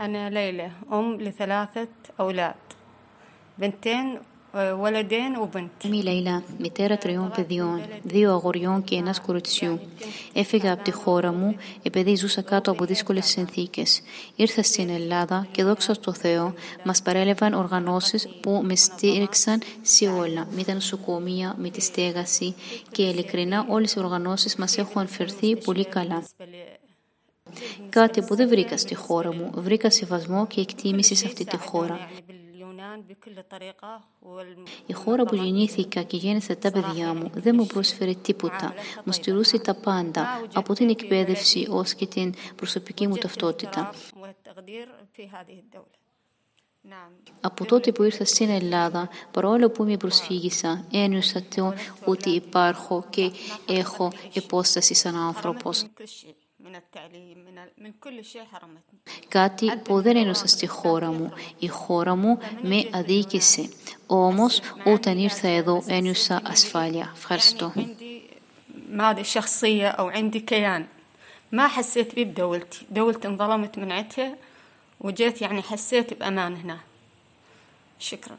أنا 0.00 0.30
ليلى 0.30 0.70
أم 0.92 1.20
لثلاثة 1.20 1.88
أولاد 2.20 2.54
بنتين 3.58 4.18
ولدين 4.56 5.36
وبنت 5.36 5.84
Είμαι 5.84 5.96
η 5.96 6.02
Λαϊλά, 6.02 6.42
μητέρα 6.58 6.98
τριών 6.98 7.32
παιδιών, 7.36 7.80
δύο 8.02 8.32
αγοριών 8.32 8.84
και 8.84 8.96
ένας 8.96 9.20
κοριτσιού. 9.20 9.80
Έφυγα 10.32 10.72
από 10.72 10.82
τη 10.82 10.90
χώρα 10.90 11.32
μου 11.32 11.56
επειδή 11.82 12.14
ζούσα 12.14 12.42
κάτω 12.42 12.70
από 12.70 12.84
δύσκολες 12.84 13.26
συνθήκες. 13.26 14.02
Ήρθα 14.36 14.62
στην 14.62 14.88
Ελλάδα 14.88 15.46
και 15.50 15.62
δόξα 15.62 15.94
στο 15.94 16.12
Θεό 16.12 16.54
μας 16.84 17.02
παρέλαβαν 17.02 17.54
οργανώσεις 17.54 18.28
που 18.40 18.60
με 18.64 18.76
στήριξαν 18.76 19.62
σε 19.82 20.08
όλα, 20.08 20.46
με 20.50 20.62
τα 20.62 20.74
νοσοκομεία, 20.74 21.54
με 21.58 21.70
τη 21.70 21.80
στέγαση 21.80 22.54
και 22.90 23.02
ειλικρινά 23.02 23.66
όλες 23.68 23.92
οι 23.92 23.98
οργανώσεις 23.98 24.56
μας 24.56 24.78
έχουν 24.78 25.06
φερθεί 25.08 25.56
πολύ 25.56 25.86
καλά. 25.86 26.22
Κάτι 27.89 28.21
που 28.21 28.35
δεν 28.35 28.47
βρήκα 28.47 28.77
στη 28.77 28.95
χώρα 28.95 29.33
μου, 29.33 29.51
βρήκα 29.53 29.89
σεβασμό 29.89 30.47
και 30.47 30.61
εκτίμηση 30.61 31.15
σε 31.15 31.25
αυτή 31.25 31.45
τη 31.45 31.57
χώρα. 31.57 32.09
Η 34.85 34.93
χώρα 34.93 35.23
που 35.25 35.35
γεννήθηκα 35.35 36.01
και 36.01 36.17
γέννησα 36.17 36.57
τα 36.57 36.71
παιδιά 36.71 37.13
μου 37.13 37.29
δεν 37.33 37.55
μου 37.55 37.65
πρόσφερε 37.65 38.13
τίποτα. 38.13 38.73
Μου 39.03 39.11
στηρούσε 39.11 39.59
τα 39.59 39.73
πάντα, 39.73 40.47
από 40.53 40.73
την 40.73 40.89
εκπαίδευση 40.89 41.67
ως 41.69 41.93
και 41.93 42.07
την 42.07 42.33
προσωπική 42.55 43.07
μου 43.07 43.15
ταυτότητα. 43.15 43.93
Από 47.41 47.65
τότε 47.65 47.91
που 47.91 48.03
ήρθα 48.03 48.25
στην 48.25 48.49
Ελλάδα, 48.49 49.09
παρόλο 49.31 49.69
που 49.69 49.83
είμαι 49.83 49.97
προσφύγησα, 49.97 50.85
ένιωσα 50.91 51.43
το 51.55 51.73
ότι 52.05 52.29
υπάρχω 52.29 53.05
και 53.09 53.31
έχω 53.67 54.11
υπόσταση 54.33 54.93
σαν 54.93 55.15
άνθρωπος. 55.15 55.85
Κάτι 59.28 59.76
που 59.84 60.00
δεν 60.00 60.16
ένιωσα 60.16 60.46
στη 60.46 60.66
χώρα 60.66 61.10
μου. 61.12 61.32
Η 61.58 61.66
χώρα 61.66 62.14
μου 62.14 62.38
με 62.62 62.88
αδίκησε. 62.92 63.68
Όμως 64.06 64.60
όταν 64.84 65.18
ήρθα 65.18 65.48
εδώ 65.48 65.82
ένιωσα 65.86 66.40
ασφάλεια. 66.44 67.12
Ευχαριστώ. 67.16 67.72
ماضي 68.88 69.24
شخصية 69.24 69.88
أو 69.88 70.08
عندي 70.08 70.40
كيان 70.40 70.86
ما 71.52 71.68
حسيت 71.68 72.14
بيه 72.14 72.24
بدولتي 72.24 72.86
دولتي 72.90 73.28
انظلمت 73.28 73.78
من 73.78 73.92
عندها 73.92 74.36
وجيت 75.00 75.42
يعني 75.42 75.62
حسيت 75.62 76.14
بأمان 76.14 76.56
هنا 76.56 76.78
شكرا 77.98 78.38